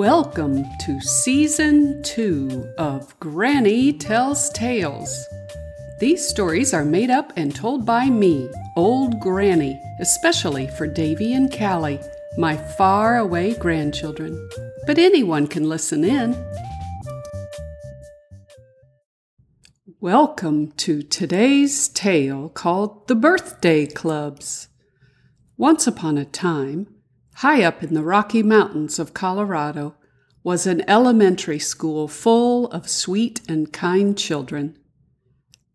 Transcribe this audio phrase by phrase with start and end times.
[0.00, 5.26] Welcome to season two of Granny Tells Tales.
[5.98, 11.52] These stories are made up and told by me, Old Granny, especially for Davy and
[11.52, 12.00] Callie,
[12.38, 14.48] my far away grandchildren.
[14.86, 16.34] But anyone can listen in.
[20.00, 24.68] Welcome to today's tale called The Birthday Clubs.
[25.58, 26.86] Once upon a time,
[27.40, 29.94] high up in the Rocky Mountains of Colorado,
[30.44, 34.78] was an elementary school full of sweet and kind children.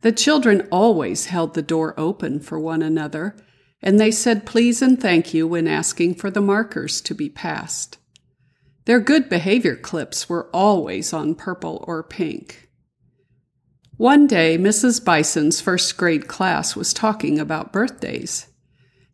[0.01, 3.35] The children always held the door open for one another,
[3.81, 7.97] and they said please and thank you when asking for the markers to be passed.
[8.85, 12.69] Their good behavior clips were always on purple or pink.
[13.97, 15.03] One day, Mrs.
[15.03, 18.49] Bison's first grade class was talking about birthdays.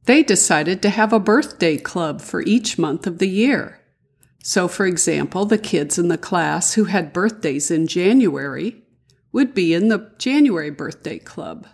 [0.05, 3.79] They decided to have a birthday club for each month of the year.
[4.43, 8.83] So, for example, the kids in the class who had birthdays in January
[9.31, 11.67] would be in the January birthday club.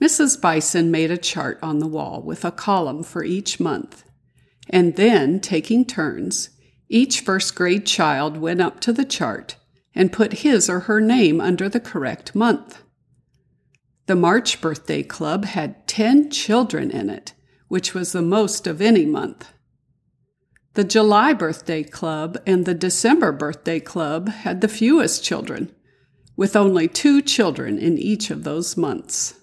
[0.00, 0.40] Mrs.
[0.40, 4.04] Bison made a chart on the wall with a column for each month.
[4.68, 6.50] And then, taking turns,
[6.88, 9.56] each first grade child went up to the chart
[9.94, 12.82] and put his or her name under the correct month.
[14.06, 17.34] The March Birthday Club had 10 children in it,
[17.68, 19.52] which was the most of any month.
[20.74, 25.72] The July Birthday Club and the December Birthday Club had the fewest children,
[26.36, 29.34] with only two children in each of those months.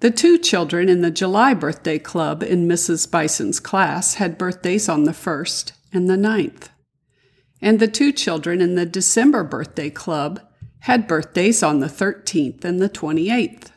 [0.00, 3.10] The two children in the July Birthday Club in Mrs.
[3.10, 6.68] Bison's class had birthdays on the 1st and the ninth
[7.60, 10.40] and the two children in the December birthday club
[10.86, 13.72] had birthdays on the 13th and the 28th.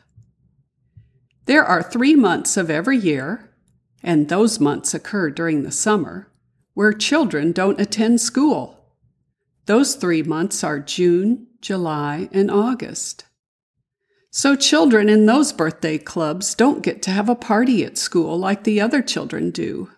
[1.46, 3.50] There are three months of every year,
[4.00, 6.28] and those months occur during the summer,
[6.74, 8.94] where children don't attend school.
[9.66, 13.24] Those three months are June, July, and August.
[14.30, 18.62] So children in those birthday clubs don't get to have a party at school like
[18.62, 19.90] the other children do.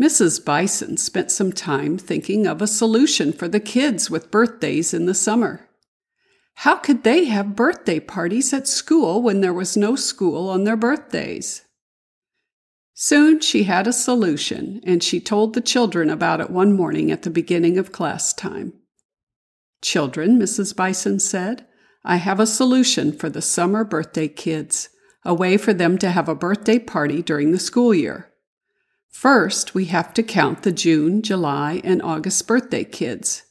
[0.00, 0.42] Mrs.
[0.42, 5.12] Bison spent some time thinking of a solution for the kids with birthdays in the
[5.12, 5.66] summer.
[6.60, 10.76] How could they have birthday parties at school when there was no school on their
[10.76, 11.62] birthdays?
[12.92, 17.22] Soon she had a solution, and she told the children about it one morning at
[17.22, 18.74] the beginning of class time.
[19.80, 20.76] Children, Mrs.
[20.76, 21.66] Bison said,
[22.04, 24.90] I have a solution for the summer birthday kids,
[25.24, 28.34] a way for them to have a birthday party during the school year.
[29.08, 33.44] First, we have to count the June, July, and August birthday kids.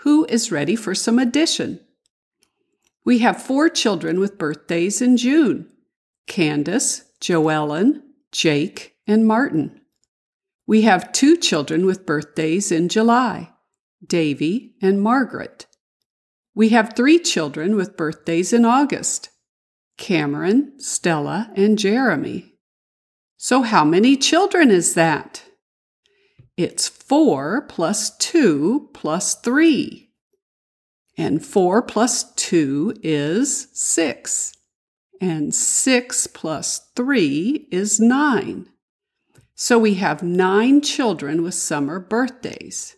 [0.00, 1.80] Who is ready for some addition?
[3.04, 5.68] We have four children with birthdays in June
[6.28, 9.80] Candace, Joellen, Jake, and Martin.
[10.66, 13.50] We have two children with birthdays in July
[14.06, 15.66] Davy and Margaret.
[16.54, 19.30] We have three children with birthdays in August
[19.98, 22.54] Cameron, Stella, and Jeremy.
[23.36, 25.42] So, how many children is that?
[26.56, 30.01] It's 4 plus 2 plus 3.
[31.16, 34.54] And 4 plus 2 is 6.
[35.20, 38.68] And 6 plus 3 is 9.
[39.54, 42.96] So we have nine children with summer birthdays.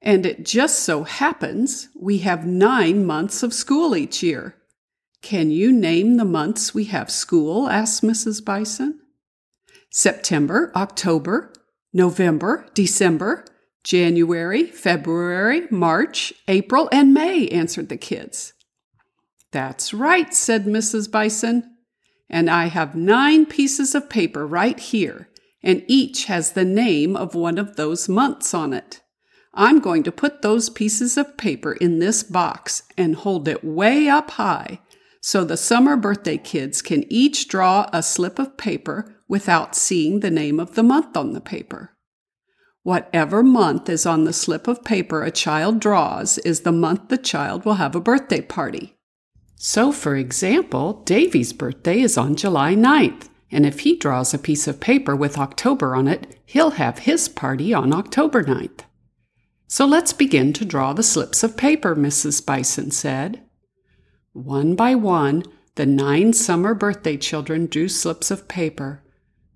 [0.00, 4.56] And it just so happens we have nine months of school each year.
[5.22, 7.68] Can you name the months we have school?
[7.68, 8.44] asked Mrs.
[8.44, 9.00] Bison.
[9.90, 11.52] September, October,
[11.94, 13.46] November, December,
[13.84, 18.54] January, February, March, April, and May, answered the kids.
[19.52, 21.10] That's right, said Mrs.
[21.10, 21.76] Bison.
[22.28, 25.28] And I have nine pieces of paper right here,
[25.62, 29.02] and each has the name of one of those months on it.
[29.52, 34.08] I'm going to put those pieces of paper in this box and hold it way
[34.08, 34.80] up high
[35.26, 40.30] so the summer birthday kids can each draw a slip of paper without seeing the
[40.30, 41.93] name of the month on the paper.
[42.84, 47.16] Whatever month is on the slip of paper a child draws is the month the
[47.16, 48.94] child will have a birthday party.
[49.56, 54.68] So, for example, Davy's birthday is on July 9th, and if he draws a piece
[54.68, 58.80] of paper with October on it, he'll have his party on October 9th.
[59.66, 62.44] So let's begin to draw the slips of paper, Mrs.
[62.44, 63.42] Bison said.
[64.34, 65.44] One by one,
[65.76, 69.02] the nine summer birthday children drew slips of paper.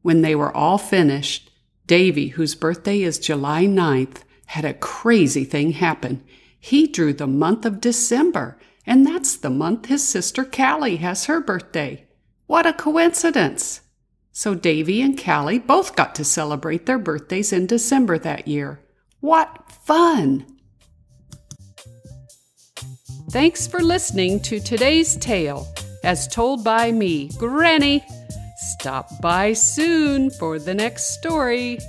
[0.00, 1.47] When they were all finished,
[1.88, 6.22] Davy, whose birthday is July 9th, had a crazy thing happen.
[6.60, 11.40] He drew the month of December, and that's the month his sister Callie has her
[11.40, 12.06] birthday.
[12.46, 13.80] What a coincidence!
[14.32, 18.80] So Davy and Callie both got to celebrate their birthdays in December that year.
[19.20, 20.44] What fun!
[23.30, 25.66] Thanks for listening to today's tale,
[26.04, 28.04] as told by me, Granny.
[28.80, 31.80] Stop by soon for the next story.